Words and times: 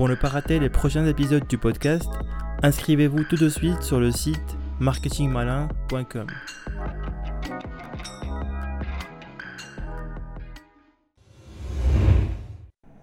Pour 0.00 0.08
ne 0.08 0.14
pas 0.14 0.30
rater 0.30 0.58
les 0.58 0.70
prochains 0.70 1.04
épisodes 1.04 1.46
du 1.46 1.58
podcast, 1.58 2.08
inscrivez-vous 2.62 3.24
tout 3.24 3.36
de 3.36 3.50
suite 3.50 3.82
sur 3.82 4.00
le 4.00 4.10
site 4.10 4.56
marketingmalin.com. 4.78 6.26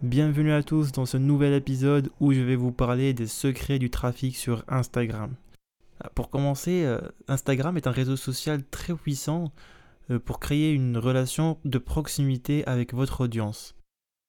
Bienvenue 0.02 0.52
à 0.52 0.64
tous 0.64 0.92
dans 0.92 1.06
ce 1.06 1.18
nouvel 1.18 1.54
épisode 1.54 2.10
où 2.20 2.34
je 2.34 2.42
vais 2.42 2.56
vous 2.56 2.72
parler 2.72 3.14
des 3.14 3.28
secrets 3.28 3.78
du 3.78 3.92
trafic 3.92 4.36
sur 4.36 4.64
Instagram. 4.68 5.36
Pour 6.16 6.32
commencer, 6.32 6.84
euh, 6.84 7.00
Instagram 7.28 7.78
est 7.78 7.86
un 7.86 7.92
réseau 7.92 8.16
social 8.16 8.64
très 8.72 8.96
puissant 8.96 9.52
euh, 10.10 10.18
pour 10.18 10.40
créer 10.40 10.74
une 10.74 10.98
relation 10.98 11.60
de 11.64 11.78
proximité 11.78 12.66
avec 12.66 12.96
votre 12.96 13.22
audience. 13.22 13.76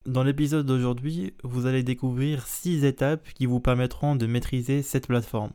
Dans 0.06 0.22
l'épisode 0.22 0.64
d'aujourd'hui, 0.64 1.34
vous 1.43 1.66
allez 1.66 1.82
découvrir 1.82 2.46
6 2.46 2.84
étapes 2.84 3.29
qui 3.34 3.46
vous 3.46 3.61
permettront 3.61 4.16
de 4.16 4.26
maîtriser 4.26 4.82
cette 4.82 5.06
plateforme. 5.06 5.52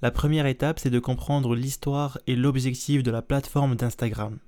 La 0.00 0.10
première 0.10 0.46
étape, 0.46 0.80
c'est 0.80 0.90
de 0.90 0.98
comprendre 0.98 1.54
l'histoire 1.54 2.18
et 2.26 2.34
l'objectif 2.34 3.02
de 3.02 3.10
la 3.10 3.22
plateforme 3.22 3.76
d'Instagram. 3.76 4.38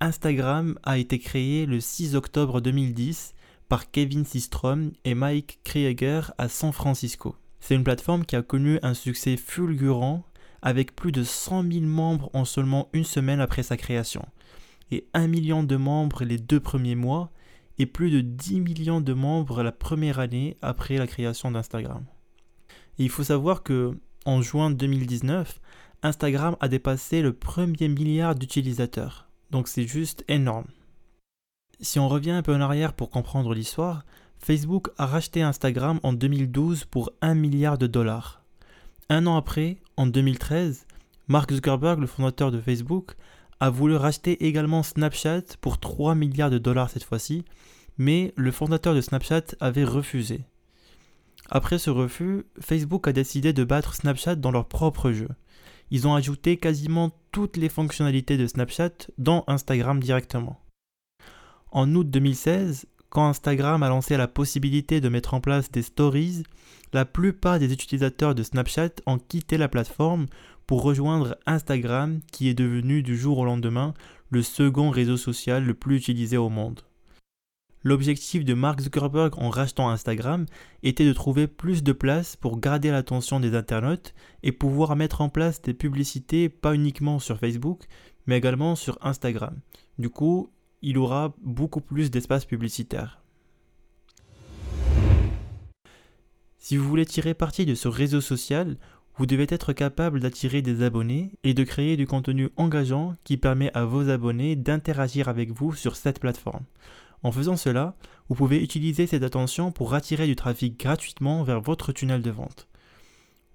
Instagram 0.00 0.78
a 0.82 0.98
été 0.98 1.18
créé 1.18 1.64
le 1.64 1.80
6 1.80 2.16
octobre 2.16 2.60
2010 2.60 3.34
par 3.68 3.90
Kevin 3.90 4.26
Systrom 4.26 4.92
et 5.04 5.14
Mike 5.14 5.60
Krieger 5.64 6.32
à 6.36 6.48
San 6.48 6.72
Francisco. 6.72 7.34
C'est 7.60 7.74
une 7.74 7.84
plateforme 7.84 8.26
qui 8.26 8.36
a 8.36 8.42
connu 8.42 8.78
un 8.82 8.94
succès 8.94 9.38
fulgurant 9.38 10.26
avec 10.60 10.94
plus 10.94 11.12
de 11.12 11.22
100 11.22 11.70
000 11.70 11.84
membres 11.84 12.30
en 12.34 12.44
seulement 12.44 12.88
une 12.92 13.04
semaine 13.04 13.40
après 13.40 13.62
sa 13.62 13.76
création, 13.76 14.26
et 14.90 15.06
1 15.14 15.28
million 15.28 15.62
de 15.62 15.76
membres 15.76 16.24
les 16.24 16.38
deux 16.38 16.60
premiers 16.60 16.94
mois, 16.94 17.30
plus 17.84 18.10
de 18.10 18.22
10 18.22 18.60
millions 18.60 19.02
de 19.02 19.12
membres 19.12 19.62
la 19.62 19.72
première 19.72 20.18
année 20.18 20.56
après 20.62 20.96
la 20.96 21.06
création 21.06 21.50
d'Instagram. 21.50 22.06
il 22.96 23.10
faut 23.10 23.24
savoir 23.24 23.62
que 23.62 23.98
en 24.24 24.40
juin 24.40 24.70
2019, 24.70 25.60
Instagram 26.02 26.56
a 26.60 26.68
dépassé 26.68 27.20
le 27.20 27.34
premier 27.34 27.88
milliard 27.88 28.34
d'utilisateurs. 28.34 29.28
Donc 29.50 29.68
c'est 29.68 29.86
juste 29.86 30.24
énorme. 30.28 30.66
Si 31.80 31.98
on 31.98 32.08
revient 32.08 32.30
un 32.30 32.42
peu 32.42 32.54
en 32.54 32.60
arrière 32.60 32.94
pour 32.94 33.10
comprendre 33.10 33.52
l'histoire, 33.54 34.04
Facebook 34.38 34.88
a 34.98 35.06
racheté 35.06 35.42
Instagram 35.42 36.00
en 36.02 36.12
2012 36.12 36.84
pour 36.86 37.12
1 37.20 37.34
milliard 37.34 37.78
de 37.78 37.86
dollars. 37.86 38.42
Un 39.08 39.26
an 39.26 39.36
après, 39.36 39.76
en 39.96 40.06
2013, 40.06 40.86
Mark 41.28 41.52
Zuckerberg, 41.52 42.00
le 42.00 42.06
fondateur 42.06 42.50
de 42.50 42.60
Facebook, 42.60 43.16
a 43.60 43.70
voulu 43.70 43.96
racheter 43.96 44.46
également 44.46 44.82
Snapchat 44.82 45.42
pour 45.60 45.78
3 45.78 46.14
milliards 46.14 46.50
de 46.50 46.58
dollars 46.58 46.90
cette 46.90 47.04
fois-ci, 47.04 47.44
mais 47.98 48.32
le 48.36 48.50
fondateur 48.50 48.94
de 48.94 49.00
Snapchat 49.00 49.54
avait 49.60 49.84
refusé. 49.84 50.44
Après 51.48 51.78
ce 51.78 51.90
refus, 51.90 52.44
Facebook 52.60 53.06
a 53.08 53.12
décidé 53.12 53.52
de 53.52 53.64
battre 53.64 53.94
Snapchat 53.94 54.36
dans 54.36 54.50
leur 54.50 54.66
propre 54.66 55.12
jeu. 55.12 55.28
Ils 55.90 56.08
ont 56.08 56.14
ajouté 56.14 56.56
quasiment 56.56 57.12
toutes 57.30 57.56
les 57.56 57.68
fonctionnalités 57.68 58.36
de 58.36 58.46
Snapchat 58.46 59.08
dans 59.18 59.44
Instagram 59.46 60.00
directement. 60.00 60.60
En 61.70 61.94
août 61.94 62.10
2016, 62.10 62.86
quand 63.08 63.28
Instagram 63.28 63.82
a 63.82 63.88
lancé 63.88 64.16
la 64.16 64.28
possibilité 64.28 65.00
de 65.00 65.08
mettre 65.08 65.34
en 65.34 65.40
place 65.40 65.70
des 65.70 65.82
stories, 65.82 66.42
la 66.92 67.04
plupart 67.04 67.58
des 67.58 67.72
utilisateurs 67.72 68.34
de 68.34 68.42
Snapchat 68.42 68.90
ont 69.06 69.18
quitté 69.18 69.56
la 69.56 69.68
plateforme 69.68 70.26
pour 70.66 70.82
rejoindre 70.82 71.36
Instagram 71.46 72.20
qui 72.32 72.48
est 72.48 72.54
devenu 72.54 73.02
du 73.02 73.16
jour 73.16 73.38
au 73.38 73.44
lendemain 73.44 73.94
le 74.30 74.42
second 74.42 74.90
réseau 74.90 75.16
social 75.16 75.64
le 75.64 75.74
plus 75.74 75.96
utilisé 75.96 76.36
au 76.36 76.48
monde. 76.48 76.80
L'objectif 77.84 78.44
de 78.44 78.52
Mark 78.52 78.80
Zuckerberg 78.80 79.34
en 79.38 79.48
rachetant 79.48 79.88
Instagram 79.88 80.46
était 80.82 81.06
de 81.06 81.12
trouver 81.12 81.46
plus 81.46 81.84
de 81.84 81.92
place 81.92 82.34
pour 82.34 82.58
garder 82.58 82.90
l'attention 82.90 83.38
des 83.38 83.54
internautes 83.54 84.12
et 84.42 84.50
pouvoir 84.50 84.96
mettre 84.96 85.20
en 85.20 85.28
place 85.28 85.62
des 85.62 85.74
publicités 85.74 86.48
pas 86.48 86.74
uniquement 86.74 87.20
sur 87.20 87.38
Facebook, 87.38 87.84
mais 88.26 88.38
également 88.38 88.74
sur 88.74 88.98
Instagram. 89.02 89.60
Du 89.98 90.10
coup, 90.10 90.50
il 90.82 90.98
aura 90.98 91.36
beaucoup 91.42 91.80
plus 91.80 92.10
d'espace 92.10 92.44
publicitaire. 92.44 93.22
Si 96.58 96.76
vous 96.76 96.88
voulez 96.88 97.06
tirer 97.06 97.34
parti 97.34 97.64
de 97.64 97.76
ce 97.76 97.86
réseau 97.86 98.20
social, 98.20 98.76
vous 99.18 99.26
devez 99.26 99.46
être 99.48 99.72
capable 99.72 100.20
d'attirer 100.20 100.60
des 100.60 100.82
abonnés 100.82 101.32
et 101.42 101.54
de 101.54 101.64
créer 101.64 101.96
du 101.96 102.06
contenu 102.06 102.50
engageant 102.56 103.16
qui 103.24 103.36
permet 103.36 103.70
à 103.72 103.84
vos 103.84 104.10
abonnés 104.10 104.56
d'interagir 104.56 105.28
avec 105.28 105.50
vous 105.50 105.74
sur 105.74 105.96
cette 105.96 106.20
plateforme. 106.20 106.64
En 107.22 107.32
faisant 107.32 107.56
cela, 107.56 107.96
vous 108.28 108.34
pouvez 108.34 108.62
utiliser 108.62 109.06
cette 109.06 109.22
attention 109.22 109.72
pour 109.72 109.94
attirer 109.94 110.26
du 110.26 110.36
trafic 110.36 110.78
gratuitement 110.78 111.44
vers 111.44 111.62
votre 111.62 111.92
tunnel 111.92 112.20
de 112.20 112.30
vente. 112.30 112.68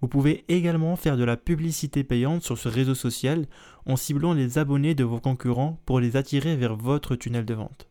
Vous 0.02 0.08
pouvez 0.08 0.46
également 0.48 0.96
faire 0.96 1.16
de 1.16 1.24
la 1.24 1.38
publicité 1.38 2.04
payante 2.04 2.42
sur 2.42 2.58
ce 2.58 2.68
réseau 2.68 2.96
social 2.96 3.46
en 3.86 3.96
ciblant 3.96 4.34
les 4.34 4.58
abonnés 4.58 4.96
de 4.96 5.04
vos 5.04 5.20
concurrents 5.20 5.80
pour 5.86 6.00
les 6.00 6.16
attirer 6.16 6.56
vers 6.56 6.76
votre 6.76 7.16
tunnel 7.16 7.46
de 7.46 7.54
vente. 7.54 7.91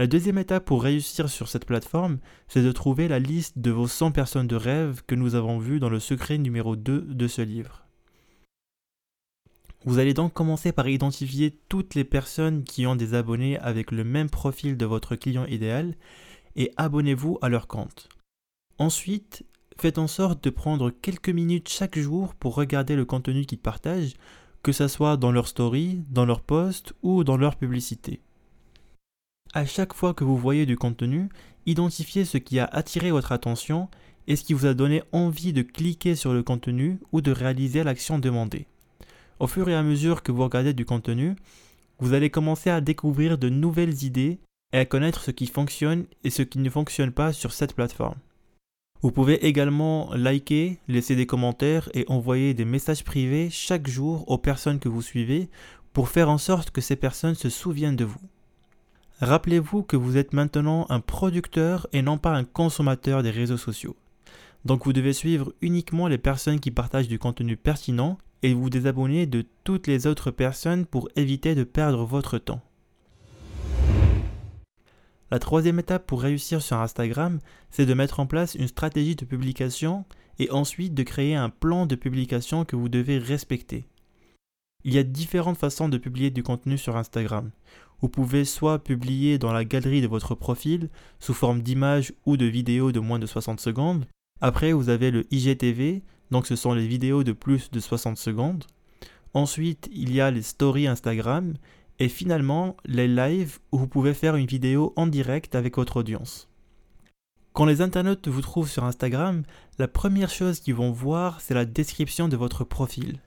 La 0.00 0.06
deuxième 0.06 0.38
étape 0.38 0.64
pour 0.64 0.82
réussir 0.82 1.28
sur 1.28 1.46
cette 1.46 1.66
plateforme, 1.66 2.20
c'est 2.48 2.62
de 2.62 2.72
trouver 2.72 3.06
la 3.06 3.18
liste 3.18 3.58
de 3.58 3.70
vos 3.70 3.86
100 3.86 4.12
personnes 4.12 4.46
de 4.46 4.56
rêve 4.56 5.02
que 5.06 5.14
nous 5.14 5.34
avons 5.34 5.58
vues 5.58 5.78
dans 5.78 5.90
le 5.90 6.00
secret 6.00 6.38
numéro 6.38 6.74
2 6.74 7.02
de 7.02 7.28
ce 7.28 7.42
livre. 7.42 7.84
Vous 9.84 9.98
allez 9.98 10.14
donc 10.14 10.32
commencer 10.32 10.72
par 10.72 10.88
identifier 10.88 11.54
toutes 11.68 11.94
les 11.94 12.04
personnes 12.04 12.64
qui 12.64 12.86
ont 12.86 12.96
des 12.96 13.12
abonnés 13.12 13.58
avec 13.58 13.90
le 13.90 14.02
même 14.02 14.30
profil 14.30 14.78
de 14.78 14.86
votre 14.86 15.16
client 15.16 15.44
idéal 15.44 15.94
et 16.56 16.72
abonnez-vous 16.78 17.38
à 17.42 17.50
leur 17.50 17.66
compte. 17.66 18.08
Ensuite, 18.78 19.44
faites 19.76 19.98
en 19.98 20.06
sorte 20.06 20.42
de 20.42 20.48
prendre 20.48 20.88
quelques 20.88 21.28
minutes 21.28 21.68
chaque 21.68 21.98
jour 21.98 22.34
pour 22.34 22.54
regarder 22.54 22.96
le 22.96 23.04
contenu 23.04 23.44
qu'ils 23.44 23.58
partagent, 23.58 24.14
que 24.62 24.72
ce 24.72 24.88
soit 24.88 25.18
dans 25.18 25.30
leur 25.30 25.46
story, 25.46 26.02
dans 26.08 26.24
leur 26.24 26.40
post 26.40 26.94
ou 27.02 27.22
dans 27.22 27.36
leur 27.36 27.56
publicité. 27.56 28.22
À 29.52 29.66
chaque 29.66 29.94
fois 29.94 30.14
que 30.14 30.22
vous 30.22 30.36
voyez 30.36 30.64
du 30.64 30.76
contenu, 30.76 31.28
identifiez 31.66 32.24
ce 32.24 32.38
qui 32.38 32.60
a 32.60 32.66
attiré 32.66 33.10
votre 33.10 33.32
attention 33.32 33.88
et 34.28 34.36
ce 34.36 34.44
qui 34.44 34.52
vous 34.52 34.66
a 34.66 34.74
donné 34.74 35.02
envie 35.10 35.52
de 35.52 35.62
cliquer 35.62 36.14
sur 36.14 36.32
le 36.32 36.44
contenu 36.44 37.00
ou 37.10 37.20
de 37.20 37.32
réaliser 37.32 37.82
l'action 37.82 38.20
demandée. 38.20 38.66
Au 39.40 39.48
fur 39.48 39.68
et 39.68 39.74
à 39.74 39.82
mesure 39.82 40.22
que 40.22 40.30
vous 40.30 40.44
regardez 40.44 40.72
du 40.72 40.84
contenu, 40.84 41.34
vous 41.98 42.14
allez 42.14 42.30
commencer 42.30 42.70
à 42.70 42.80
découvrir 42.80 43.38
de 43.38 43.48
nouvelles 43.48 44.04
idées 44.04 44.38
et 44.72 44.78
à 44.78 44.84
connaître 44.84 45.24
ce 45.24 45.32
qui 45.32 45.48
fonctionne 45.48 46.06
et 46.22 46.30
ce 46.30 46.42
qui 46.42 46.60
ne 46.60 46.70
fonctionne 46.70 47.10
pas 47.10 47.32
sur 47.32 47.52
cette 47.52 47.74
plateforme. 47.74 48.18
Vous 49.02 49.10
pouvez 49.10 49.46
également 49.46 50.14
liker, 50.14 50.78
laisser 50.86 51.16
des 51.16 51.26
commentaires 51.26 51.88
et 51.92 52.04
envoyer 52.06 52.54
des 52.54 52.64
messages 52.64 53.02
privés 53.02 53.48
chaque 53.50 53.88
jour 53.88 54.30
aux 54.30 54.38
personnes 54.38 54.78
que 54.78 54.88
vous 54.88 55.02
suivez 55.02 55.48
pour 55.92 56.08
faire 56.08 56.30
en 56.30 56.38
sorte 56.38 56.70
que 56.70 56.80
ces 56.80 56.96
personnes 56.96 57.34
se 57.34 57.48
souviennent 57.48 57.96
de 57.96 58.04
vous. 58.04 58.20
Rappelez-vous 59.20 59.82
que 59.82 59.98
vous 59.98 60.16
êtes 60.16 60.32
maintenant 60.32 60.86
un 60.88 61.00
producteur 61.00 61.86
et 61.92 62.00
non 62.00 62.16
pas 62.16 62.34
un 62.34 62.44
consommateur 62.44 63.22
des 63.22 63.30
réseaux 63.30 63.58
sociaux. 63.58 63.94
Donc 64.64 64.86
vous 64.86 64.94
devez 64.94 65.12
suivre 65.12 65.52
uniquement 65.60 66.08
les 66.08 66.16
personnes 66.16 66.58
qui 66.58 66.70
partagent 66.70 67.08
du 67.08 67.18
contenu 67.18 67.58
pertinent 67.58 68.16
et 68.42 68.54
vous 68.54 68.70
désabonner 68.70 69.26
de 69.26 69.44
toutes 69.62 69.86
les 69.86 70.06
autres 70.06 70.30
personnes 70.30 70.86
pour 70.86 71.10
éviter 71.16 71.54
de 71.54 71.64
perdre 71.64 72.06
votre 72.06 72.38
temps. 72.38 72.62
La 75.30 75.38
troisième 75.38 75.78
étape 75.78 76.06
pour 76.06 76.22
réussir 76.22 76.62
sur 76.62 76.78
Instagram, 76.78 77.40
c'est 77.70 77.84
de 77.84 77.94
mettre 77.94 78.20
en 78.20 78.26
place 78.26 78.54
une 78.54 78.68
stratégie 78.68 79.16
de 79.16 79.26
publication 79.26 80.06
et 80.38 80.50
ensuite 80.50 80.94
de 80.94 81.02
créer 81.02 81.34
un 81.34 81.50
plan 81.50 81.84
de 81.84 81.94
publication 81.94 82.64
que 82.64 82.74
vous 82.74 82.88
devez 82.88 83.18
respecter. 83.18 83.86
Il 84.84 84.94
y 84.94 84.98
a 84.98 85.02
différentes 85.02 85.58
façons 85.58 85.88
de 85.88 85.98
publier 85.98 86.30
du 86.30 86.42
contenu 86.42 86.78
sur 86.78 86.96
Instagram. 86.96 87.50
Vous 88.00 88.08
pouvez 88.08 88.44
soit 88.44 88.78
publier 88.78 89.38
dans 89.38 89.52
la 89.52 89.64
galerie 89.64 90.00
de 90.00 90.06
votre 90.06 90.34
profil 90.34 90.88
sous 91.18 91.34
forme 91.34 91.60
d'image 91.60 92.14
ou 92.24 92.36
de 92.36 92.46
vidéo 92.46 92.92
de 92.92 93.00
moins 93.00 93.18
de 93.18 93.26
60 93.26 93.60
secondes. 93.60 94.06
Après, 94.40 94.72
vous 94.72 94.88
avez 94.88 95.10
le 95.10 95.26
IGTV, 95.30 96.02
donc 96.30 96.46
ce 96.46 96.56
sont 96.56 96.72
les 96.72 96.86
vidéos 96.86 97.24
de 97.24 97.32
plus 97.32 97.70
de 97.70 97.80
60 97.80 98.16
secondes. 98.16 98.64
Ensuite, 99.34 99.88
il 99.92 100.12
y 100.14 100.20
a 100.20 100.30
les 100.30 100.42
stories 100.42 100.86
Instagram. 100.86 101.54
Et 101.98 102.08
finalement, 102.08 102.76
les 102.86 103.08
lives 103.08 103.58
où 103.72 103.78
vous 103.78 103.86
pouvez 103.86 104.14
faire 104.14 104.34
une 104.36 104.46
vidéo 104.46 104.94
en 104.96 105.06
direct 105.06 105.54
avec 105.54 105.76
votre 105.76 105.98
audience. 105.98 106.48
Quand 107.52 107.66
les 107.66 107.82
internautes 107.82 108.28
vous 108.28 108.40
trouvent 108.40 108.70
sur 108.70 108.84
Instagram, 108.84 109.42
la 109.78 109.86
première 109.86 110.30
chose 110.30 110.60
qu'ils 110.60 110.74
vont 110.74 110.92
voir, 110.92 111.42
c'est 111.42 111.52
la 111.52 111.66
description 111.66 112.28
de 112.28 112.38
votre 112.38 112.64
profil. 112.64 113.20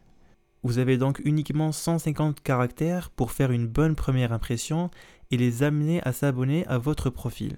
Vous 0.64 0.78
avez 0.78 0.98
donc 0.98 1.22
uniquement 1.26 1.74
150 1.74 2.42
caractères 2.42 3.10
pour 3.10 3.32
faire 3.32 3.52
une 3.52 3.68
bonne 3.68 3.96
première 3.96 4.32
impression 4.32 4.90
et 5.30 5.38
les 5.38 5.62
amener 5.62 6.02
à 6.04 6.14
s'abonner 6.14 6.66
à 6.68 6.78
votre 6.78 7.10
profil. 7.10 7.58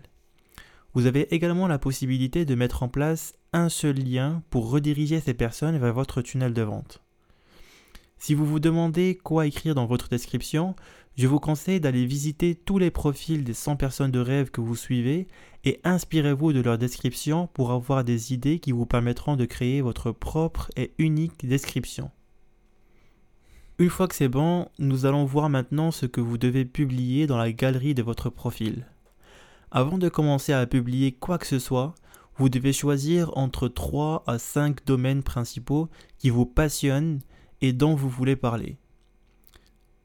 Vous 0.96 1.06
avez 1.06 1.34
également 1.36 1.68
la 1.68 1.78
possibilité 1.78 2.46
de 2.46 2.56
mettre 2.56 2.82
en 2.82 2.88
place 2.88 3.36
un 3.54 3.70
seul 3.70 3.98
lien 3.98 4.42
pour 4.50 4.72
rediriger 4.72 5.20
ces 5.20 5.34
personnes 5.34 5.78
vers 5.78 5.94
votre 5.94 6.22
tunnel 6.22 6.54
de 6.54 6.62
vente. 6.64 7.02
Si 8.18 8.34
vous 8.34 8.46
vous 8.46 8.60
demandez 8.60 9.20
quoi 9.22 9.46
écrire 9.46 9.76
dans 9.76 9.86
votre 9.86 10.10
description, 10.10 10.76
je 11.16 11.28
vous 11.28 11.40
conseille 11.40 11.80
d'aller 11.80 12.06
visiter 12.06 12.56
tous 12.56 12.80
les 12.80 12.90
profils 12.90 13.44
des 13.44 13.54
100 13.54 13.76
personnes 13.76 14.12
de 14.12 14.20
rêve 14.20 14.50
que 14.50 14.62
vous 14.62 14.76
suivez 14.76 15.28
et 15.64 15.80
inspirez-vous 15.84 16.54
de 16.54 16.62
leur 16.62 16.78
description 16.78 17.48
pour 17.54 17.72
avoir 17.72 18.04
des 18.04 18.34
idées 18.34 18.60
qui 18.60 18.72
vous 18.72 18.86
permettront 18.86 19.36
de 19.36 19.46
créer 19.46 19.82
votre 19.82 20.12
propre 20.12 20.72
et 20.76 20.94
unique 20.98 21.46
description. 21.46 22.10
Une 23.78 23.90
fois 23.90 24.08
que 24.08 24.16
c'est 24.16 24.30
bon, 24.30 24.70
nous 24.80 25.06
allons 25.06 25.26
voir 25.26 25.50
maintenant 25.50 25.92
ce 25.92 26.06
que 26.06 26.22
vous 26.22 26.38
devez 26.38 26.64
publier 26.64 27.28
dans 27.28 27.36
la 27.36 27.52
galerie 27.52 27.94
de 27.94 28.04
votre 28.04 28.30
profil. 28.30 28.88
Avant 29.70 29.98
de 29.98 30.08
commencer 30.08 30.54
à 30.54 30.66
publier 30.66 31.12
quoi 31.12 31.38
que 31.38 31.46
ce 31.46 31.60
soit, 31.60 31.94
vous 32.38 32.48
devez 32.48 32.72
choisir 32.72 33.38
entre 33.38 33.68
3 33.68 34.24
à 34.28 34.40
5 34.40 34.86
domaines 34.86 35.24
principaux 35.24 35.90
qui 36.18 36.30
vous 36.30 36.46
passionnent 36.46 37.20
et 37.60 37.74
dont 37.74 37.96
vous 37.96 38.08
voulez 38.10 38.38
parler. 38.38 38.78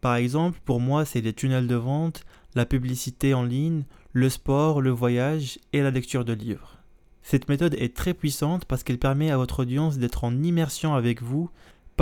Par 0.01 0.17
exemple, 0.17 0.59
pour 0.65 0.81
moi, 0.81 1.05
c'est 1.05 1.21
les 1.21 1.33
tunnels 1.33 1.69
de 1.69 1.77
vente, 1.77 2.25
la 2.57 2.67
publicité 2.67 3.35
en 3.35 3.45
ligne, 3.45 3.85
le 4.13 4.31
sport, 4.31 4.81
le 4.81 4.91
voyage 4.91 5.61
et 5.73 5.81
la 5.81 5.93
lecture 5.93 6.25
de 6.25 6.33
livres. 6.33 6.79
Cette 7.23 7.49
méthode 7.49 7.75
est 7.75 7.95
très 7.95 8.15
puissante 8.15 8.65
parce 8.65 8.83
qu'elle 8.83 8.99
permet 8.99 9.31
à 9.31 9.37
votre 9.37 9.61
audience 9.61 9.99
d'être 9.99 10.25
en 10.25 10.43
immersion 10.43 10.95
avec 10.95 11.23
vous 11.23 11.51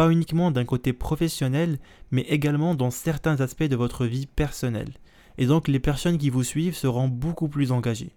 uniquement 0.07 0.51
d'un 0.51 0.65
côté 0.65 0.93
professionnel, 0.93 1.79
mais 2.11 2.23
également 2.23 2.75
dans 2.75 2.91
certains 2.91 3.41
aspects 3.41 3.65
de 3.65 3.77
votre 3.77 4.07
vie 4.07 4.27
personnelle. 4.27 4.95
Et 5.37 5.47
donc 5.47 5.69
les 5.69 5.81
personnes 5.81 6.19
qui 6.19 6.31
vous 6.31 6.45
suivent 6.45 6.77
seront 6.77 7.09
beaucoup 7.09 7.49
plus 7.49 7.73
engagées. 7.73 8.13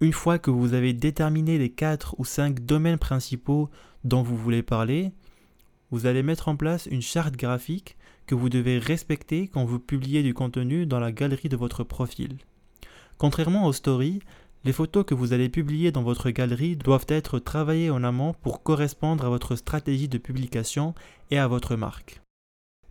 Une 0.00 0.12
fois 0.12 0.38
que 0.38 0.50
vous 0.50 0.74
avez 0.74 0.92
déterminé 0.92 1.58
les 1.58 1.70
4 1.70 2.14
ou 2.18 2.24
5 2.24 2.60
domaines 2.60 2.98
principaux 2.98 3.68
dont 4.04 4.22
vous 4.22 4.36
voulez 4.36 4.62
parler, 4.62 5.12
vous 5.90 6.06
allez 6.06 6.22
mettre 6.22 6.48
en 6.48 6.56
place 6.56 6.86
une 6.86 7.02
charte 7.02 7.36
graphique 7.36 7.96
que 8.26 8.34
vous 8.34 8.48
devez 8.48 8.78
respecter 8.78 9.48
quand 9.48 9.64
vous 9.64 9.78
publiez 9.78 10.22
du 10.22 10.34
contenu 10.34 10.86
dans 10.86 11.00
la 11.00 11.12
galerie 11.12 11.48
de 11.48 11.56
votre 11.56 11.82
profil. 11.82 12.36
Contrairement 13.16 13.66
aux 13.66 13.72
stories, 13.72 14.20
les 14.68 14.74
photos 14.74 15.06
que 15.06 15.14
vous 15.14 15.32
allez 15.32 15.48
publier 15.48 15.92
dans 15.92 16.02
votre 16.02 16.28
galerie 16.28 16.76
doivent 16.76 17.06
être 17.08 17.38
travaillées 17.38 17.88
en 17.88 18.04
amont 18.04 18.34
pour 18.34 18.62
correspondre 18.62 19.24
à 19.24 19.30
votre 19.30 19.56
stratégie 19.56 20.08
de 20.08 20.18
publication 20.18 20.94
et 21.30 21.38
à 21.38 21.48
votre 21.48 21.74
marque. 21.74 22.20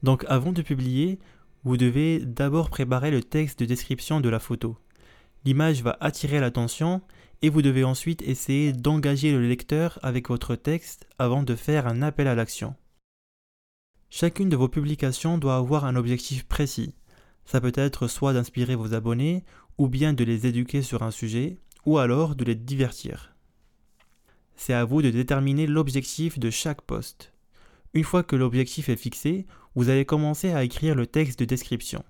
Donc 0.01 0.25
avant 0.27 0.53
de 0.53 0.63
publier, 0.63 1.19
vous 1.65 1.77
devez 1.77 2.18
d'abord 2.18 2.71
préparer 2.71 3.12
le 3.12 3.21
texte 3.21 3.59
de 3.59 3.65
description 3.65 4.21
de 4.21 4.29
la 4.29 4.39
photo. 4.39 4.75
L'image 5.45 5.83
va 5.83 5.95
attirer 6.01 6.39
l'attention 6.39 7.03
et 7.44 7.50
vous 7.50 7.62
devez 7.62 7.83
ensuite 7.83 8.24
essayer 8.24 8.74
d'engager 8.74 9.31
le 9.31 9.47
lecteur 9.47 10.00
avec 10.01 10.29
votre 10.29 10.56
texte 10.56 11.07
avant 11.19 11.44
de 11.44 11.53
faire 11.53 11.85
un 11.85 12.01
appel 12.01 12.27
à 12.27 12.33
l'action. 12.33 12.74
Chacune 14.09 14.50
de 14.50 14.56
vos 14.56 14.68
publications 14.68 15.38
doit 15.38 15.57
avoir 15.57 15.85
un 15.85 15.95
objectif 15.95 16.44
précis. 16.47 16.95
Ça 17.45 17.62
peut 17.62 17.71
être 17.75 18.07
soit 18.07 18.33
d'inspirer 18.33 18.74
vos 18.74 18.95
abonnés 18.95 19.44
ou 19.77 19.88
bien 19.88 20.13
de 20.13 20.24
les 20.24 20.47
éduquer 20.47 20.81
sur 20.81 21.03
un 21.03 21.12
sujet, 21.12 21.59
ou 21.88 22.00
alors 22.00 22.36
de 22.36 22.44
les 22.44 22.54
divertir. 22.54 23.34
C'est 24.57 24.74
à 24.74 24.84
vous 24.84 25.01
de 25.01 25.10
déterminer 25.10 25.68
l'objectif 25.68 26.38
de 26.38 26.50
chaque 26.50 26.81
poste. 26.81 27.31
Une 27.94 28.04
fois 28.04 28.24
que 28.24 28.36
l'objectif 28.36 28.89
est 28.89 28.98
fixé, 28.98 29.45
vous 29.74 29.88
allez 29.88 30.04
commencer 30.04 30.51
à 30.51 30.66
écrire 30.66 30.95
le 30.95 31.07
texte 31.07 31.39
de 31.39 31.45
description. 31.45 32.04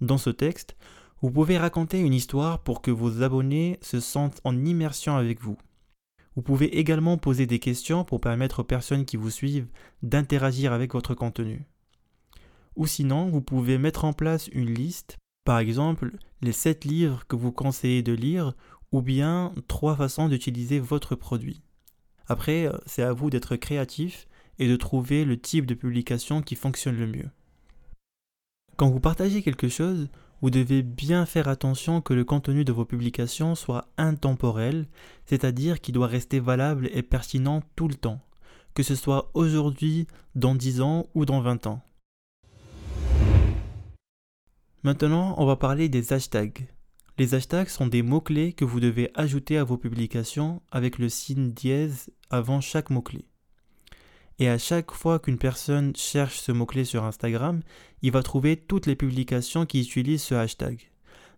Dans 0.00 0.18
ce 0.18 0.30
texte, 0.30 0.76
vous 1.20 1.32
pouvez 1.32 1.58
raconter 1.58 1.98
une 1.98 2.14
histoire 2.14 2.62
pour 2.62 2.80
que 2.80 2.92
vos 2.92 3.24
abonnés 3.24 3.80
se 3.82 3.98
sentent 3.98 4.40
en 4.44 4.64
immersion 4.64 5.16
avec 5.16 5.40
vous. 5.40 5.58
Vous 6.36 6.42
pouvez 6.42 6.78
également 6.78 7.18
poser 7.18 7.46
des 7.46 7.58
questions 7.58 8.04
pour 8.04 8.20
permettre 8.20 8.60
aux 8.60 8.64
personnes 8.64 9.04
qui 9.04 9.16
vous 9.16 9.30
suivent 9.30 9.68
d'interagir 10.04 10.72
avec 10.72 10.92
votre 10.92 11.14
contenu. 11.14 11.66
Ou 12.76 12.86
sinon, 12.86 13.30
vous 13.30 13.42
pouvez 13.42 13.78
mettre 13.78 14.04
en 14.04 14.12
place 14.12 14.46
une 14.52 14.72
liste 14.72 15.18
par 15.44 15.58
exemple, 15.58 16.12
les 16.40 16.52
7 16.52 16.84
livres 16.84 17.24
que 17.26 17.34
vous 17.34 17.50
conseillez 17.50 18.02
de 18.02 18.12
lire 18.12 18.54
ou 18.92 19.02
bien 19.02 19.52
3 19.68 19.96
façons 19.96 20.28
d'utiliser 20.28 20.78
votre 20.78 21.14
produit. 21.14 21.62
Après, 22.26 22.66
euh, 22.66 22.76
c'est 22.86 23.02
à 23.02 23.12
vous 23.12 23.30
d'être 23.30 23.56
créatif 23.56 24.28
et 24.58 24.68
de 24.68 24.76
trouver 24.76 25.24
le 25.24 25.40
type 25.40 25.66
de 25.66 25.74
publication 25.74 26.42
qui 26.42 26.54
fonctionne 26.54 26.96
le 26.96 27.06
mieux. 27.06 27.30
Quand 28.76 28.90
vous 28.90 29.00
partagez 29.00 29.42
quelque 29.42 29.68
chose, 29.68 30.08
vous 30.40 30.50
devez 30.50 30.82
bien 30.82 31.24
faire 31.24 31.48
attention 31.48 32.00
que 32.00 32.14
le 32.14 32.24
contenu 32.24 32.64
de 32.64 32.72
vos 32.72 32.84
publications 32.84 33.54
soit 33.54 33.86
intemporel, 33.96 34.86
c'est-à-dire 35.26 35.80
qu'il 35.80 35.94
doit 35.94 36.06
rester 36.06 36.40
valable 36.40 36.88
et 36.92 37.02
pertinent 37.02 37.62
tout 37.76 37.88
le 37.88 37.94
temps, 37.94 38.20
que 38.74 38.82
ce 38.82 38.94
soit 38.94 39.30
aujourd'hui, 39.34 40.06
dans 40.34 40.54
10 40.54 40.80
ans 40.80 41.06
ou 41.14 41.24
dans 41.24 41.40
20 41.40 41.66
ans. 41.66 41.82
Maintenant, 44.82 45.36
on 45.38 45.46
va 45.46 45.54
parler 45.54 45.88
des 45.88 46.12
hashtags. 46.12 46.66
Les 47.18 47.34
hashtags 47.34 47.68
sont 47.68 47.86
des 47.86 48.02
mots-clés 48.02 48.54
que 48.54 48.64
vous 48.64 48.80
devez 48.80 49.10
ajouter 49.14 49.58
à 49.58 49.64
vos 49.64 49.76
publications 49.76 50.62
avec 50.70 50.98
le 50.98 51.10
signe 51.10 51.52
dièse 51.52 52.10
avant 52.30 52.62
chaque 52.62 52.88
mot-clé. 52.88 53.26
Et 54.38 54.48
à 54.48 54.56
chaque 54.56 54.92
fois 54.92 55.18
qu'une 55.18 55.36
personne 55.36 55.94
cherche 55.94 56.40
ce 56.40 56.52
mot-clé 56.52 56.84
sur 56.84 57.04
Instagram, 57.04 57.60
il 58.00 58.12
va 58.12 58.22
trouver 58.22 58.56
toutes 58.56 58.86
les 58.86 58.96
publications 58.96 59.66
qui 59.66 59.82
utilisent 59.82 60.22
ce 60.22 60.34
hashtag. 60.34 60.90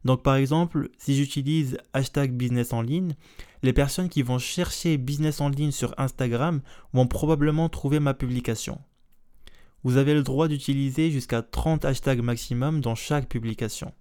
Donc 0.04 0.22
par 0.22 0.36
exemple, 0.36 0.90
si 0.96 1.16
j'utilise 1.16 1.78
hashtag 1.92 2.32
business 2.32 2.72
en 2.72 2.82
les 2.82 3.72
personnes 3.72 4.08
qui 4.08 4.22
vont 4.22 4.38
chercher 4.38 4.96
business 4.96 5.40
en 5.40 5.48
ligne 5.48 5.72
sur 5.72 5.94
Instagram 5.98 6.60
vont 6.92 7.06
probablement 7.06 7.68
trouver 7.68 7.98
ma 7.98 8.14
publication. 8.14 8.80
Vous 9.82 9.96
avez 9.96 10.14
le 10.14 10.22
droit 10.22 10.48
d'utiliser 10.48 11.10
jusqu'à 11.10 11.42
30 11.42 11.84
hashtags 11.84 12.22
maximum 12.22 12.80
dans 12.80 12.94
chaque 12.94 13.28
publication. 13.28 13.92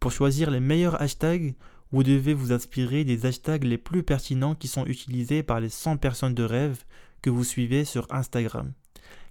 Pour 0.00 0.12
choisir 0.12 0.50
les 0.50 0.60
meilleurs 0.60 1.00
hashtags, 1.00 1.54
vous 1.92 2.02
devez 2.02 2.32
vous 2.32 2.52
inspirer 2.52 3.04
des 3.04 3.26
hashtags 3.26 3.64
les 3.64 3.76
plus 3.76 4.02
pertinents 4.02 4.54
qui 4.54 4.66
sont 4.66 4.86
utilisés 4.86 5.42
par 5.42 5.60
les 5.60 5.68
100 5.68 5.98
personnes 5.98 6.34
de 6.34 6.42
rêve 6.42 6.84
que 7.20 7.28
vous 7.28 7.44
suivez 7.44 7.84
sur 7.84 8.06
Instagram. 8.10 8.72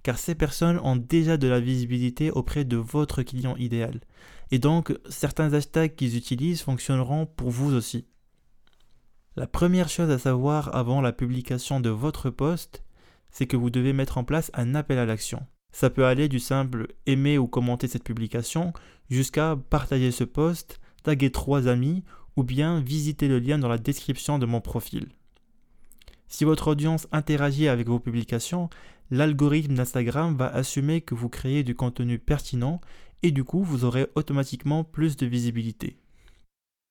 Car 0.04 0.16
ces 0.16 0.36
personnes 0.36 0.78
ont 0.84 0.94
déjà 0.94 1.36
de 1.36 1.48
la 1.48 1.58
visibilité 1.58 2.30
auprès 2.30 2.64
de 2.64 2.76
votre 2.76 3.24
client 3.24 3.56
idéal. 3.56 4.00
Et 4.52 4.60
donc, 4.60 4.96
certains 5.08 5.52
hashtags 5.54 5.96
qu'ils 5.96 6.16
utilisent 6.16 6.62
fonctionneront 6.62 7.26
pour 7.26 7.50
vous 7.50 7.74
aussi. 7.74 8.06
La 9.34 9.48
première 9.48 9.88
chose 9.88 10.10
à 10.10 10.18
savoir 10.18 10.74
avant 10.74 11.00
la 11.00 11.12
publication 11.12 11.80
de 11.80 11.90
votre 11.90 12.30
post, 12.30 12.84
c'est 13.30 13.46
que 13.46 13.56
vous 13.56 13.70
devez 13.70 13.92
mettre 13.92 14.18
en 14.18 14.24
place 14.24 14.52
un 14.54 14.76
appel 14.76 14.98
à 14.98 15.06
l'action. 15.06 15.44
Ça 15.72 15.90
peut 15.90 16.06
aller 16.06 16.28
du 16.28 16.38
simple 16.38 16.88
aimer 17.06 17.38
ou 17.38 17.46
commenter 17.46 17.88
cette 17.88 18.04
publication 18.04 18.72
jusqu'à 19.08 19.56
partager 19.70 20.10
ce 20.10 20.24
post, 20.24 20.80
taguer 21.02 21.30
trois 21.30 21.68
amis 21.68 22.04
ou 22.36 22.42
bien 22.42 22.80
visiter 22.80 23.28
le 23.28 23.38
lien 23.38 23.58
dans 23.58 23.68
la 23.68 23.78
description 23.78 24.38
de 24.38 24.46
mon 24.46 24.60
profil. 24.60 25.08
Si 26.28 26.44
votre 26.44 26.68
audience 26.68 27.08
interagit 27.12 27.68
avec 27.68 27.88
vos 27.88 27.98
publications, 27.98 28.70
l'algorithme 29.10 29.74
d'Instagram 29.74 30.36
va 30.36 30.46
assumer 30.46 31.00
que 31.00 31.14
vous 31.14 31.28
créez 31.28 31.64
du 31.64 31.74
contenu 31.74 32.18
pertinent 32.18 32.80
et 33.22 33.32
du 33.32 33.44
coup 33.44 33.62
vous 33.64 33.84
aurez 33.84 34.06
automatiquement 34.14 34.84
plus 34.84 35.16
de 35.16 35.26
visibilité. 35.26 35.98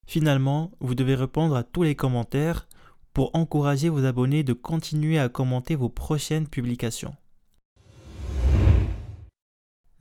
Finalement, 0.08 0.72
vous 0.80 0.96
devez 0.96 1.16
répondre 1.16 1.56
à 1.56 1.64
tous 1.64 1.84
les 1.84 1.96
commentaires 1.96 2.68
pour 3.14 3.36
encourager 3.36 3.90
vos 3.90 4.06
abonnés 4.06 4.44
de 4.44 4.54
continuer 4.54 5.20
à 5.20 5.30
commenter 5.30 5.76
vos 5.76 5.90
prochaines 5.90 6.48
publications. 6.48 7.16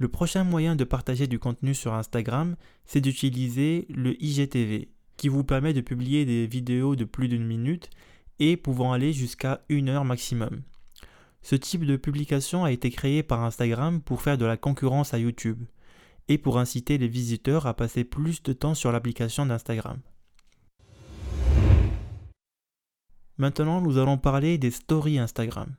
Le 0.01 0.07
prochain 0.07 0.45
moyen 0.45 0.77
de 0.77 0.85
partager 0.85 1.27
du 1.27 1.41
contenu 1.41 1.75
sur 1.75 1.93
Instagram, 1.93 2.55
c'est 2.85 3.01
d'utiliser 3.01 3.87
le 3.91 4.15
IGTV, 4.23 4.93
qui 5.17 5.29
vous 5.29 5.43
permet 5.43 5.73
de 5.73 5.81
publier 5.81 6.25
des 6.25 6.47
vidéos 6.47 6.95
de 6.95 7.05
plus 7.05 7.27
d'une 7.27 7.45
minute 7.45 7.91
et 8.39 8.57
pouvant 8.57 8.93
aller 8.93 9.13
jusqu'à 9.13 9.65
une 9.69 9.89
heure 9.89 10.05
maximum. 10.05 10.63
Ce 11.43 11.57
type 11.57 11.85
de 11.85 11.97
publication 11.97 12.65
a 12.65 12.71
été 12.71 12.91
créé 12.91 13.25
par 13.25 13.43
Instagram 13.43 14.01
pour 14.01 14.23
faire 14.23 14.39
de 14.39 14.45
la 14.45 14.57
concurrence 14.57 15.15
à 15.15 15.19
YouTube 15.19 15.65
et 16.29 16.39
pour 16.39 16.61
inciter 16.61 16.97
les 16.97 17.09
visiteurs 17.09 17.67
à 17.67 17.75
passer 17.75 18.05
plus 18.05 18.41
de 18.45 18.53
temps 18.53 18.75
sur 18.75 18.93
l'application 18.93 19.47
d'Instagram. 19.47 19.99
Maintenant, 23.37 23.81
nous 23.81 23.99
allons 23.99 24.19
parler 24.19 24.59
des 24.59 24.71
stories 24.71 25.19
Instagram. 25.19 25.75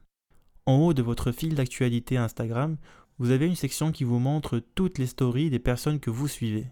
En 0.66 0.76
haut 0.76 0.94
de 0.94 1.02
votre 1.02 1.32
fil 1.32 1.56
d'actualité 1.56 2.18
Instagram, 2.18 2.78
vous 3.20 3.32
avez 3.32 3.46
une 3.46 3.56
section 3.56 3.92
qui 3.92 4.06
vous 4.06 4.20
montre 4.20 4.64
toutes 4.76 4.98
les 4.98 5.06
stories 5.06 5.50
des 5.50 5.60
personnes 5.60 6.00
que 6.00 6.10
vous 6.10 6.30
suivez. 6.30 6.68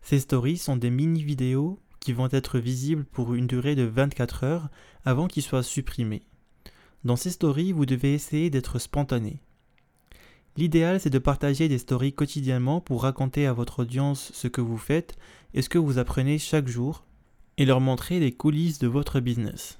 Ces 0.00 0.20
stories 0.20 0.56
sont 0.56 0.76
des 0.76 0.90
mini-vidéos 0.90 1.78
qui 2.00 2.14
vont 2.14 2.28
être 2.30 2.58
visibles 2.58 3.04
pour 3.04 3.34
une 3.34 3.46
durée 3.46 3.74
de 3.74 3.82
24 3.82 4.44
heures 4.44 4.68
avant 5.04 5.26
qu'ils 5.26 5.42
soient 5.42 5.62
supprimés. 5.62 6.22
Dans 7.04 7.16
ces 7.16 7.30
stories, 7.30 7.72
vous 7.72 7.84
devez 7.84 8.14
essayer 8.14 8.48
d'être 8.48 8.78
spontané. 8.78 9.42
L'idéal, 10.56 10.98
c'est 10.98 11.10
de 11.10 11.18
partager 11.18 11.68
des 11.68 11.78
stories 11.78 12.14
quotidiennement 12.14 12.80
pour 12.80 13.02
raconter 13.02 13.46
à 13.46 13.52
votre 13.52 13.80
audience 13.80 14.32
ce 14.32 14.48
que 14.48 14.62
vous 14.62 14.78
faites 14.78 15.16
et 15.52 15.60
ce 15.60 15.68
que 15.68 15.78
vous 15.78 15.98
apprenez 15.98 16.38
chaque 16.38 16.68
jour 16.68 17.04
et 17.58 17.66
leur 17.66 17.80
montrer 17.80 18.18
les 18.18 18.32
coulisses 18.32 18.78
de 18.78 18.88
votre 18.88 19.20
business. 19.20 19.78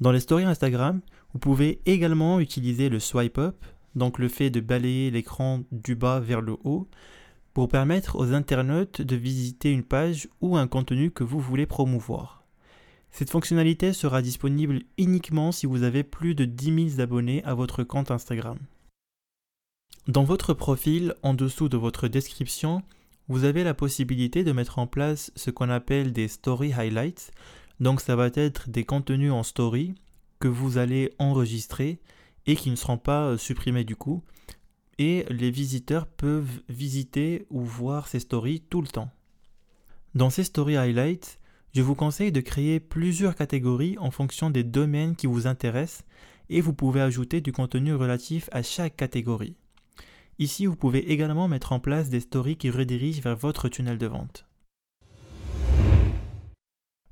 Dans 0.00 0.12
les 0.12 0.20
stories 0.20 0.44
Instagram, 0.44 1.00
vous 1.32 1.40
pouvez 1.40 1.80
également 1.86 2.38
utiliser 2.38 2.88
le 2.88 3.00
swipe 3.00 3.38
up 3.38 3.64
donc 3.98 4.18
le 4.18 4.28
fait 4.28 4.50
de 4.50 4.60
balayer 4.60 5.10
l'écran 5.10 5.62
du 5.72 5.94
bas 5.94 6.20
vers 6.20 6.40
le 6.40 6.56
haut, 6.64 6.88
pour 7.52 7.68
permettre 7.68 8.16
aux 8.16 8.32
internautes 8.32 9.02
de 9.02 9.16
visiter 9.16 9.72
une 9.72 9.82
page 9.82 10.28
ou 10.40 10.56
un 10.56 10.68
contenu 10.68 11.10
que 11.10 11.24
vous 11.24 11.40
voulez 11.40 11.66
promouvoir. 11.66 12.44
Cette 13.10 13.30
fonctionnalité 13.30 13.92
sera 13.92 14.22
disponible 14.22 14.82
uniquement 14.96 15.50
si 15.50 15.66
vous 15.66 15.82
avez 15.82 16.04
plus 16.04 16.34
de 16.34 16.44
10 16.44 16.90
000 16.96 17.00
abonnés 17.00 17.42
à 17.44 17.54
votre 17.54 17.82
compte 17.82 18.10
Instagram. 18.10 18.58
Dans 20.06 20.24
votre 20.24 20.54
profil, 20.54 21.14
en 21.22 21.34
dessous 21.34 21.68
de 21.68 21.76
votre 21.76 22.08
description, 22.08 22.82
vous 23.28 23.44
avez 23.44 23.64
la 23.64 23.74
possibilité 23.74 24.44
de 24.44 24.52
mettre 24.52 24.78
en 24.78 24.86
place 24.86 25.32
ce 25.36 25.50
qu'on 25.50 25.68
appelle 25.68 26.12
des 26.12 26.28
story 26.28 26.72
highlights. 26.72 27.30
Donc 27.80 28.00
ça 28.00 28.16
va 28.16 28.30
être 28.34 28.70
des 28.70 28.84
contenus 28.84 29.32
en 29.32 29.42
story 29.42 29.94
que 30.40 30.48
vous 30.48 30.78
allez 30.78 31.12
enregistrer 31.18 31.98
et 32.48 32.56
qui 32.56 32.70
ne 32.70 32.76
seront 32.76 32.98
pas 32.98 33.26
euh, 33.26 33.36
supprimés 33.36 33.84
du 33.84 33.94
coup. 33.94 34.24
Et 34.98 35.24
les 35.30 35.52
visiteurs 35.52 36.08
peuvent 36.08 36.62
visiter 36.68 37.46
ou 37.50 37.60
voir 37.60 38.08
ces 38.08 38.18
stories 38.18 38.62
tout 38.68 38.80
le 38.82 38.88
temps. 38.88 39.10
Dans 40.16 40.30
ces 40.30 40.42
story 40.42 40.76
highlights, 40.76 41.38
je 41.72 41.82
vous 41.82 41.94
conseille 41.94 42.32
de 42.32 42.40
créer 42.40 42.80
plusieurs 42.80 43.36
catégories 43.36 43.96
en 43.98 44.10
fonction 44.10 44.50
des 44.50 44.64
domaines 44.64 45.14
qui 45.14 45.28
vous 45.28 45.46
intéressent 45.46 46.04
et 46.48 46.60
vous 46.60 46.72
pouvez 46.72 47.02
ajouter 47.02 47.40
du 47.40 47.52
contenu 47.52 47.94
relatif 47.94 48.48
à 48.50 48.62
chaque 48.62 48.96
catégorie. 48.96 49.54
Ici, 50.40 50.66
vous 50.66 50.76
pouvez 50.76 51.12
également 51.12 51.46
mettre 51.46 51.72
en 51.72 51.80
place 51.80 52.08
des 52.08 52.20
stories 52.20 52.56
qui 52.56 52.70
redirigent 52.70 53.20
vers 53.20 53.36
votre 53.36 53.68
tunnel 53.68 53.98
de 53.98 54.06
vente. 54.06 54.46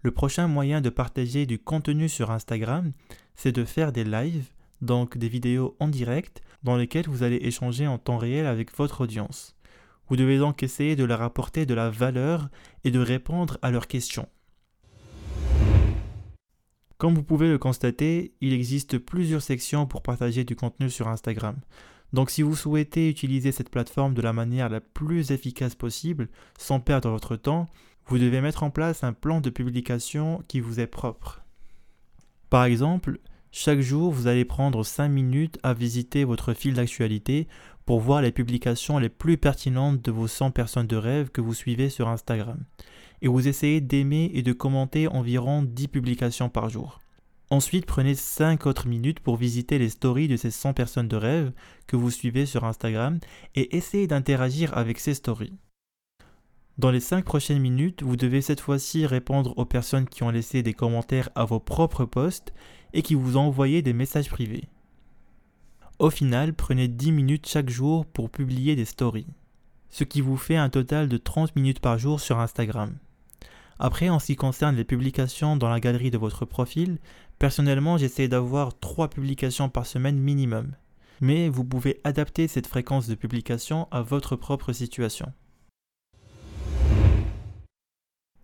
Le 0.02 0.10
prochain 0.10 0.48
moyen 0.48 0.80
de 0.80 0.88
partager 0.88 1.46
du 1.46 1.58
contenu 1.58 2.08
sur 2.08 2.30
Instagram, 2.30 2.92
c'est 3.34 3.52
de 3.52 3.64
faire 3.64 3.92
des 3.92 4.04
lives, 4.04 4.46
donc 4.80 5.18
des 5.18 5.28
vidéos 5.28 5.76
en 5.80 5.88
direct, 5.88 6.42
dans 6.62 6.76
lesquelles 6.76 7.08
vous 7.08 7.22
allez 7.22 7.38
échanger 7.42 7.86
en 7.86 7.98
temps 7.98 8.18
réel 8.18 8.46
avec 8.46 8.76
votre 8.76 9.02
audience. 9.02 9.56
Vous 10.08 10.16
devez 10.16 10.38
donc 10.38 10.62
essayer 10.62 10.96
de 10.96 11.04
leur 11.04 11.22
apporter 11.22 11.66
de 11.66 11.74
la 11.74 11.90
valeur 11.90 12.48
et 12.84 12.90
de 12.90 13.00
répondre 13.00 13.58
à 13.62 13.70
leurs 13.70 13.88
questions. 13.88 14.28
Comme 16.98 17.14
vous 17.14 17.22
pouvez 17.22 17.48
le 17.48 17.58
constater, 17.58 18.34
il 18.40 18.52
existe 18.52 18.98
plusieurs 18.98 19.42
sections 19.42 19.86
pour 19.86 20.02
partager 20.02 20.44
du 20.44 20.56
contenu 20.56 20.88
sur 20.88 21.08
Instagram. 21.08 21.56
Donc 22.12 22.30
si 22.30 22.42
vous 22.42 22.56
souhaitez 22.56 23.10
utiliser 23.10 23.52
cette 23.52 23.70
plateforme 23.70 24.14
de 24.14 24.22
la 24.22 24.32
manière 24.32 24.68
la 24.68 24.80
plus 24.80 25.30
efficace 25.30 25.74
possible, 25.74 26.28
sans 26.58 26.80
perdre 26.80 27.10
votre 27.10 27.36
temps, 27.36 27.68
vous 28.06 28.18
devez 28.18 28.40
mettre 28.40 28.62
en 28.62 28.70
place 28.70 29.04
un 29.04 29.12
plan 29.12 29.40
de 29.40 29.50
publication 29.50 30.42
qui 30.48 30.60
vous 30.60 30.80
est 30.80 30.86
propre. 30.86 31.42
Par 32.48 32.64
exemple, 32.64 33.18
chaque 33.58 33.80
jour, 33.80 34.12
vous 34.12 34.26
allez 34.26 34.44
prendre 34.44 34.84
5 34.84 35.08
minutes 35.08 35.58
à 35.62 35.72
visiter 35.72 36.24
votre 36.24 36.52
fil 36.52 36.74
d'actualité 36.74 37.48
pour 37.86 38.00
voir 38.00 38.20
les 38.20 38.30
publications 38.30 38.98
les 38.98 39.08
plus 39.08 39.38
pertinentes 39.38 40.02
de 40.02 40.10
vos 40.10 40.28
100 40.28 40.50
personnes 40.50 40.86
de 40.86 40.96
rêve 40.96 41.30
que 41.30 41.40
vous 41.40 41.54
suivez 41.54 41.88
sur 41.88 42.06
Instagram. 42.08 42.58
Et 43.22 43.28
vous 43.28 43.48
essayez 43.48 43.80
d'aimer 43.80 44.30
et 44.34 44.42
de 44.42 44.52
commenter 44.52 45.08
environ 45.08 45.62
10 45.62 45.88
publications 45.88 46.50
par 46.50 46.68
jour. 46.68 47.00
Ensuite, 47.48 47.86
prenez 47.86 48.14
5 48.14 48.66
autres 48.66 48.88
minutes 48.88 49.20
pour 49.20 49.36
visiter 49.36 49.78
les 49.78 49.88
stories 49.88 50.28
de 50.28 50.36
ces 50.36 50.50
100 50.50 50.74
personnes 50.74 51.08
de 51.08 51.16
rêve 51.16 51.52
que 51.86 51.96
vous 51.96 52.10
suivez 52.10 52.44
sur 52.44 52.64
Instagram 52.64 53.18
et 53.54 53.74
essayez 53.74 54.06
d'interagir 54.06 54.76
avec 54.76 55.00
ces 55.00 55.14
stories. 55.14 55.56
Dans 56.78 56.90
les 56.90 57.00
5 57.00 57.24
prochaines 57.24 57.58
minutes, 57.58 58.02
vous 58.02 58.16
devez 58.16 58.42
cette 58.42 58.60
fois-ci 58.60 59.06
répondre 59.06 59.54
aux 59.56 59.64
personnes 59.64 60.06
qui 60.06 60.22
ont 60.24 60.30
laissé 60.30 60.62
des 60.62 60.74
commentaires 60.74 61.30
à 61.34 61.46
vos 61.46 61.58
propres 61.58 62.04
posts 62.04 62.52
et 62.92 63.00
qui 63.00 63.14
vous 63.14 63.38
ont 63.38 63.46
envoyé 63.46 63.80
des 63.80 63.94
messages 63.94 64.28
privés. 64.28 64.64
Au 65.98 66.10
final, 66.10 66.52
prenez 66.52 66.88
10 66.88 67.12
minutes 67.12 67.48
chaque 67.48 67.70
jour 67.70 68.04
pour 68.04 68.28
publier 68.28 68.76
des 68.76 68.84
stories, 68.84 69.26
ce 69.88 70.04
qui 70.04 70.20
vous 70.20 70.36
fait 70.36 70.56
un 70.56 70.68
total 70.68 71.08
de 71.08 71.16
30 71.16 71.56
minutes 71.56 71.80
par 71.80 71.98
jour 71.98 72.20
sur 72.20 72.40
Instagram. 72.40 72.98
Après, 73.78 74.10
en 74.10 74.18
ce 74.18 74.26
qui 74.26 74.36
concerne 74.36 74.76
les 74.76 74.84
publications 74.84 75.56
dans 75.56 75.70
la 75.70 75.80
galerie 75.80 76.10
de 76.10 76.18
votre 76.18 76.44
profil, 76.44 76.98
personnellement 77.38 77.96
j'essaie 77.96 78.28
d'avoir 78.28 78.78
3 78.78 79.08
publications 79.08 79.70
par 79.70 79.86
semaine 79.86 80.18
minimum. 80.18 80.72
Mais 81.22 81.48
vous 81.48 81.64
pouvez 81.64 82.00
adapter 82.04 82.48
cette 82.48 82.66
fréquence 82.66 83.08
de 83.08 83.14
publication 83.14 83.88
à 83.90 84.02
votre 84.02 84.36
propre 84.36 84.74
situation. 84.74 85.32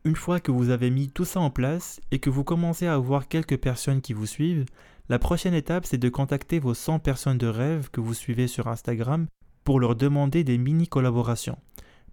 Une 0.04 0.16
fois 0.16 0.40
que 0.40 0.50
vous 0.50 0.70
avez 0.70 0.90
mis 0.90 1.08
tout 1.08 1.24
ça 1.24 1.38
en 1.38 1.50
place 1.50 2.00
et 2.10 2.18
que 2.18 2.28
vous 2.28 2.42
commencez 2.42 2.88
à 2.88 2.94
avoir 2.94 3.28
quelques 3.28 3.58
personnes 3.58 4.00
qui 4.00 4.14
vous 4.14 4.26
suivent, 4.26 4.64
la 5.08 5.20
prochaine 5.20 5.54
étape 5.54 5.86
c'est 5.86 5.96
de 5.96 6.08
contacter 6.08 6.58
vos 6.58 6.74
100 6.74 6.98
personnes 6.98 7.38
de 7.38 7.46
rêve 7.46 7.88
que 7.90 8.00
vous 8.00 8.12
suivez 8.12 8.48
sur 8.48 8.66
Instagram 8.66 9.28
pour 9.62 9.78
leur 9.78 9.94
demander 9.94 10.42
des 10.42 10.58
mini 10.58 10.88
collaborations. 10.88 11.58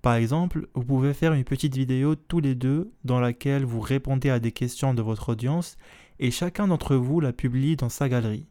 Par 0.04 0.14
exemple, 0.14 0.68
vous 0.76 0.84
pouvez 0.84 1.16
faire 1.16 1.34
une 1.34 1.44
petite 1.44 1.76
vidéo 1.76 2.14
tous 2.14 2.40
les 2.40 2.54
deux 2.54 2.92
dans 3.06 3.20
laquelle 3.20 3.66
vous 3.66 3.82
répondez 3.82 4.30
à 4.30 4.40
des 4.40 4.52
questions 4.52 4.94
de 4.94 5.02
votre 5.02 5.30
audience 5.30 5.76
et 6.20 6.30
chacun 6.30 6.68
d'entre 6.68 6.96
vous 6.96 7.20
la 7.20 7.34
publie 7.34 7.76
dans 7.76 7.90
sa 7.90 8.08
galerie. 8.08 8.46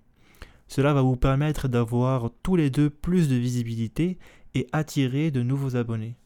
Cela 0.67 0.93
va 0.93 1.03
vous 1.03 1.17
permettre 1.17 1.69
d'avoir 1.69 2.31
tous 2.43 2.57
les 2.57 2.71
deux 2.71 2.91
plus 2.91 3.29
de 3.29 3.37
visibilité 3.37 4.19
et 4.57 4.67
attirer 4.73 5.31
de 5.31 5.45
nouveaux 5.45 5.77
abonnés. 5.77 6.17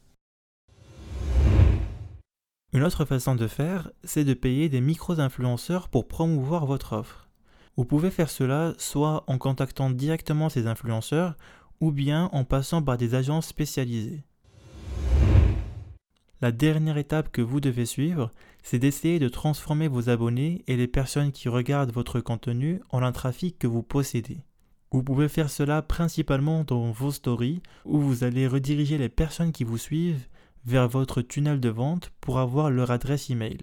Une 2.83 2.87
autre 2.87 3.05
façon 3.05 3.35
de 3.35 3.47
faire, 3.47 3.91
c'est 4.03 4.25
de 4.25 4.33
payer 4.33 4.67
des 4.67 4.81
micro-influenceurs 4.81 5.87
pour 5.87 6.05
promouvoir 6.05 6.65
votre 6.65 6.91
offre. 6.91 7.29
Vous 7.77 7.85
pouvez 7.85 8.11
faire 8.11 8.29
cela 8.29 8.73
soit 8.77 9.23
en 9.27 9.37
contactant 9.37 9.89
directement 9.89 10.49
ces 10.49 10.67
influenceurs 10.67 11.37
ou 11.79 11.93
bien 11.93 12.29
en 12.33 12.43
passant 12.43 12.81
par 12.81 12.97
des 12.97 13.15
agences 13.15 13.47
spécialisées. 13.47 14.25
La 16.41 16.51
dernière 16.51 16.97
étape 16.97 17.31
que 17.31 17.41
vous 17.41 17.61
devez 17.61 17.85
suivre, 17.85 18.33
c'est 18.63 18.79
d'essayer 18.79 19.17
de 19.17 19.29
transformer 19.29 19.87
vos 19.87 20.09
abonnés 20.09 20.65
et 20.67 20.75
les 20.75 20.87
personnes 20.87 21.31
qui 21.31 21.47
regardent 21.47 21.93
votre 21.93 22.19
contenu 22.19 22.81
en 22.89 23.01
un 23.01 23.13
trafic 23.13 23.57
que 23.57 23.67
vous 23.67 23.81
possédez. 23.81 24.39
Vous 24.91 25.03
pouvez 25.03 25.29
faire 25.29 25.49
cela 25.49 25.81
principalement 25.81 26.65
dans 26.65 26.91
vos 26.91 27.13
stories 27.13 27.63
où 27.85 28.01
vous 28.01 28.25
allez 28.25 28.45
rediriger 28.45 28.97
les 28.97 29.07
personnes 29.07 29.53
qui 29.53 29.63
vous 29.63 29.77
suivent 29.77 30.27
vers 30.65 30.87
votre 30.87 31.21
tunnel 31.21 31.59
de 31.59 31.69
vente 31.69 32.11
pour 32.21 32.39
avoir 32.39 32.69
leur 32.69 32.91
adresse 32.91 33.29
email. 33.29 33.57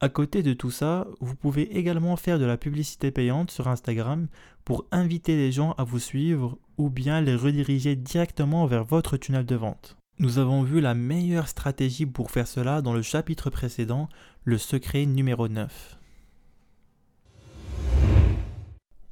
À 0.00 0.08
côté 0.08 0.42
de 0.42 0.52
tout 0.52 0.70
ça, 0.70 1.06
vous 1.20 1.36
pouvez 1.36 1.78
également 1.78 2.16
faire 2.16 2.38
de 2.38 2.44
la 2.44 2.56
publicité 2.56 3.10
payante 3.10 3.50
sur 3.50 3.68
Instagram 3.68 4.26
pour 4.64 4.84
inviter 4.90 5.36
les 5.36 5.52
gens 5.52 5.72
à 5.78 5.84
vous 5.84 5.98
suivre 5.98 6.58
ou 6.76 6.90
bien 6.90 7.20
les 7.20 7.36
rediriger 7.36 7.96
directement 7.96 8.66
vers 8.66 8.84
votre 8.84 9.16
tunnel 9.16 9.46
de 9.46 9.54
vente. 9.54 9.96
Nous 10.18 10.38
avons 10.38 10.62
vu 10.62 10.80
la 10.80 10.94
meilleure 10.94 11.48
stratégie 11.48 12.06
pour 12.06 12.30
faire 12.30 12.46
cela 12.46 12.82
dans 12.82 12.92
le 12.92 13.02
chapitre 13.02 13.50
précédent, 13.50 14.08
le 14.44 14.58
secret 14.58 15.06
numéro 15.06 15.48
9. 15.48 15.98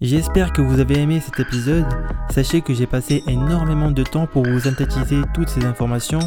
J'espère 0.02 0.52
que 0.52 0.60
vous 0.60 0.80
avez 0.80 0.98
aimé 0.98 1.22
cet 1.24 1.38
épisode. 1.38 1.86
Sachez 2.28 2.60
que 2.60 2.74
j'ai 2.74 2.88
passé 2.88 3.22
énormément 3.28 3.92
de 3.92 4.02
temps 4.02 4.26
pour 4.26 4.44
vous 4.44 4.58
synthétiser 4.58 5.20
toutes 5.32 5.48
ces 5.48 5.64
informations 5.64 6.18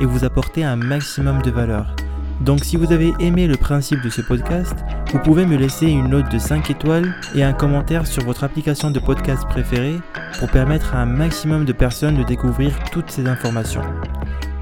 et 0.00 0.06
vous 0.06 0.24
apporter 0.24 0.64
un 0.64 0.76
maximum 0.76 1.42
de 1.42 1.50
valeur. 1.50 1.94
Donc 2.40 2.64
si 2.64 2.78
vous 2.78 2.90
avez 2.90 3.12
aimé 3.20 3.46
le 3.46 3.58
principe 3.58 4.00
de 4.00 4.08
ce 4.08 4.22
podcast, 4.22 4.74
vous 5.12 5.18
pouvez 5.18 5.44
me 5.44 5.58
laisser 5.58 5.88
une 5.88 6.08
note 6.08 6.32
de 6.32 6.38
5 6.38 6.70
étoiles 6.70 7.14
et 7.34 7.44
un 7.44 7.52
commentaire 7.52 8.06
sur 8.06 8.24
votre 8.24 8.44
application 8.44 8.90
de 8.90 8.98
podcast 8.98 9.44
préférée 9.46 9.98
pour 10.38 10.48
permettre 10.48 10.94
à 10.94 11.02
un 11.02 11.06
maximum 11.06 11.66
de 11.66 11.74
personnes 11.74 12.16
de 12.16 12.24
découvrir 12.24 12.72
toutes 12.92 13.10
ces 13.10 13.26
informations. 13.26 13.84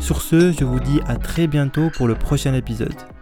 Sur 0.00 0.20
ce, 0.22 0.50
je 0.50 0.64
vous 0.64 0.80
dis 0.80 1.00
à 1.06 1.14
très 1.14 1.46
bientôt 1.46 1.90
pour 1.90 2.08
le 2.08 2.16
prochain 2.16 2.52
épisode. 2.52 3.15